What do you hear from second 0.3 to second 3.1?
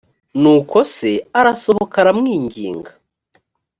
nuko se arasohoka aramwinginga